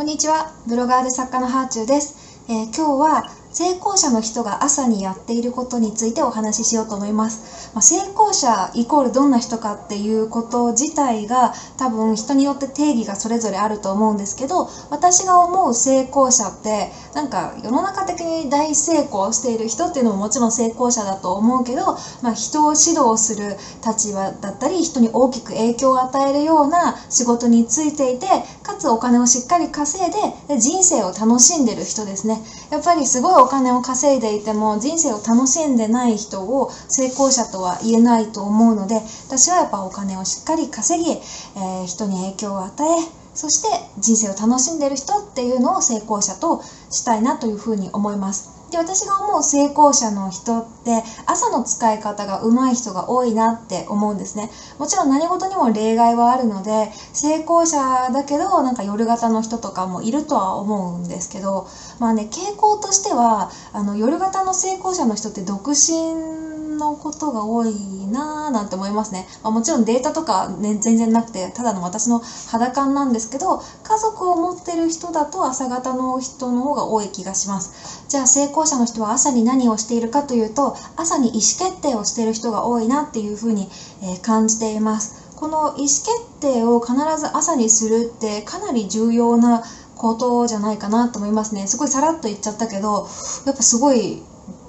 [0.00, 0.54] こんにちは。
[0.66, 2.40] ブロガーで作家のハーチューです。
[2.48, 7.70] えー、今日は成功者の人が朝にやっていることについてお話ししようと思います。
[7.74, 28.26] まあ、成功者イコールどんな人かっていうこと自体が多分人によって定義がそれぞれあると思うんですけど、私が思う成功者ってなんか世の中的に大成功している人っていうのももちろん成功者だと思うけど、まあ、人を指導する立場だったり人に大きく影響を与えるような仕事についていて
[28.62, 30.10] かつお金をしっかり稼い
[30.48, 43.68] で人生を楽しんでる人ですねやっぱりすごいお金を稼いでいても人生を楽しんでない人を成功者とは言えないと思うので私はやっぱお金をしっかり稼ぎ、えー、人に影響を与えそして
[43.98, 48.59] 人生を楽しんでる人っていうのを成功者としたいなというふうに思います。
[48.70, 54.50] で私が思う成功者の人って朝の使い方が上手い人が多いなって思うんですね。
[54.78, 61.66] もちろん何事にも例外はあるので成功者だけどなんか夜型の人とかもいるとは思うんですけど
[61.98, 78.04] まあね傾向としてはあの夜型の成功者の人って独身のことが多いなぁなんて思いますね、まあ、もちろんデータとか、ね、全然なくてただの私の肌感なんですけど家族を持ってる人だと朝方の人の方が多い気がします。
[78.08, 83.68] じゃあ成功者の人は朝に何をしているかというと朝に意思決定をしている人が多いなっていうふうに、
[84.02, 85.30] え感じています。
[85.36, 89.62] この意思決定を必ず朝にするってかなり重要な
[89.94, 91.66] ことじゃないかなと思いますね。
[91.66, 93.06] すごいさらっと言っちゃったけど
[93.46, 94.22] やっぱすごい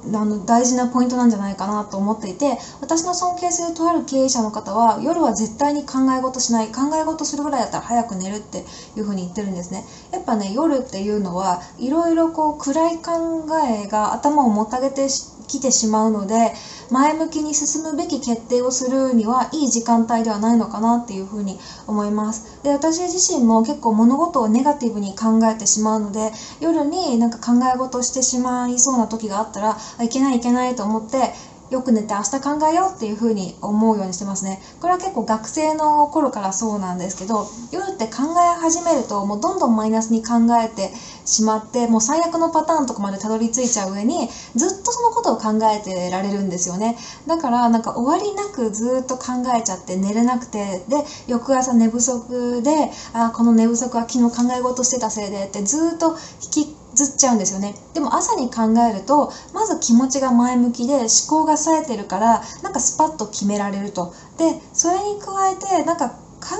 [0.06, 6.72] あの大事なポイントなんじゃないかなと思っていて私の尊敬するとある経営者の方は夜は絶対に考え事しない。
[6.72, 9.86] 考え事するぐらいだったら早く寝るっていうふうに言ってるんですね。
[10.12, 15.08] やっぱね夜っていうのはいろいろこう暗い考えが頭をもたげて
[15.52, 16.54] きてしまうので
[16.90, 22.44] 前向きに進むべき決定をするにはいい時間帯ではないのかなっていうふうに思います。
[22.64, 31.32] で私自身も結構物事をネガティブに考えてしまうので夜になんか考え事をしてしまいそうな時があったらいけないいけないと思って
[31.72, 34.62] よく寝て明日考えようっていう風に思うようにしてますね。
[34.82, 40.92] これは結構学生の頃からそうなんですけど、夜って考え始めるともうどんどんマイナスに考えて
[41.26, 46.98] しまって、もう最悪のパターンとかまでたどり着いちゃう上に、ずっとそのことを考えてられるんですよね。
[47.26, 66.10] だからなんか終わりなくずっと考えちゃって寝れなくて、で、翌朝寝不足で、あ、この寝不足は昨日考え事してたせいでってずっと引きずっちゃうんですよねでも朝に考えるとまず気持ちが前向きで思考が冴えてるからなんかスパッと決められるとでそれに加えてなんか
[66.42, 66.56] 考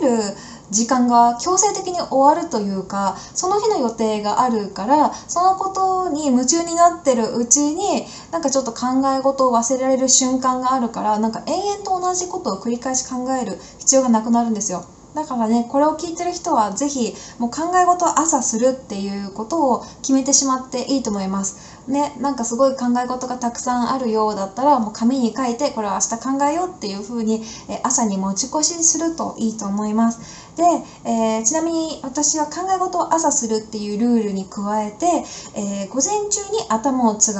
[0.00, 0.34] る
[0.70, 14.82] 時間が強制的に終わるというかその日の予定があるからそのことに夢中になってるうちになんかちょっと考え事を忘れられる瞬間があるからなんか延々と同じことを繰り返し考える必要がなくなるんですよ。
[15.14, 21.54] だからねこれを聞いてる人は是非もう考え事を朝するっていうことを決めてしまっていいと思います。
[21.86, 27.40] ね、なんかすごい考え事がたくさんあるようだったらもう紙に書いてこれは明日考えようっていうふうに、
[27.82, 30.18] 朝に持ち越しするといいと思います。
[30.56, 30.62] で、
[31.04, 35.06] えー、ちなみに私は考え事を朝するっていうルールに加えて、
[35.56, 37.32] えー、午前中に頭を使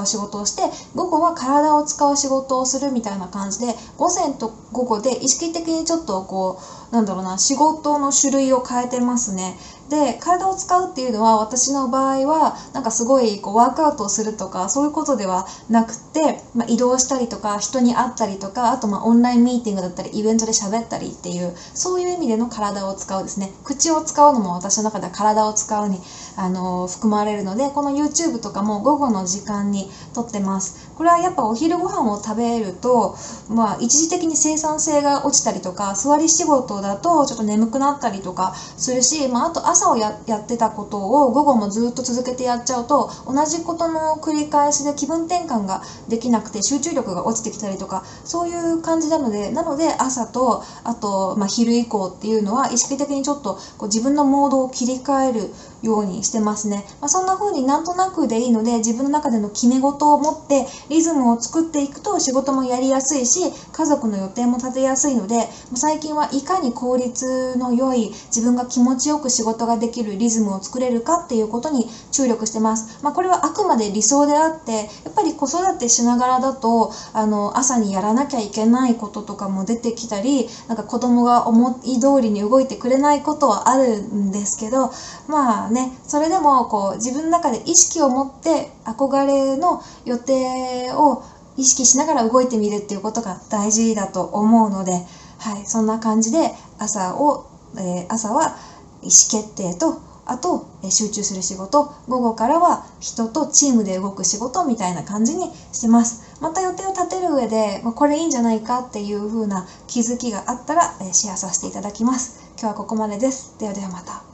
[0.00, 0.62] う仕事をして
[0.94, 6.58] 午後は体を使う仕事をするみたいな感じで午前と午後で意識的にちょっとこ
[6.90, 9.58] うなんだろうな仕事の種類を変えてますね。
[9.88, 23.52] で体を使うっていうのは私の場合はなんかすごいこうワークアウトをするとかそういうことではなくて、まあ、移動したりとか人に会ったりとかあとまあオンラインミーティングだったりイベントで喋ったりっていうそういう意味での体を使うですね。
[23.64, 26.00] 口を使うのも私の中では体を使うに
[26.36, 30.90] あの含まれるのでこの YouTube とかも午後の時間に撮ってます。
[30.96, 33.16] これはやっぱお昼ご飯を食べると、
[33.48, 55.50] まあ、一時的に生産性が落ちたりとか座り仕事だとちょっと眠くなったりとかするし、まあ、あと朝をややってたことを午後もずっと続けてやっちゃうと同じことの繰り返しで気分転換ができなくて集中力が落ちてきたりとかそういう感じなのでなので朝とあと、まあ、昼以降っていうのは意識的にちょっとこう自分のモードを切り替える
[55.84, 63.40] ようにしてますね、まあ、そんな風になんとなくでいいので自分の中での決め事を持ってリズムを作っていくと仕事もやりやすいし
[63.72, 84.90] 家族の予定も立てやすいので最近はいかに効率の良い自分が気持ちよく仕事ができるリズムを作れるかっていうことに注力してます、まあ、これはあくまで理想であってやっぱり子育てしながらだとあの朝にやらなきゃいけないこととかも出てきたりなんか子供が思い通りに動いてくれないことはあるんですけど
[85.28, 85.92] まあねね。
[86.06, 91.22] それでもこう自分の中で意識を持って憧れの予定を
[91.56, 94.92] 意識しながら動いてみるっていうことが大事だと思うので、
[95.38, 98.56] はい、そんな感じで朝を、えー、朝は
[99.02, 101.92] 意思決定とあとえ集中する仕事。
[102.08, 106.40] 午後からは人とチームで動く仕事みたいな感じにしてます。
[106.40, 112.40] また予定を立てる上でまあこれいいんじゃないかっていう風な気づきがあったらえシェアさせていただきます。
[112.58, 113.54] 今日はここまでです。
[113.58, 114.33] ではではまた。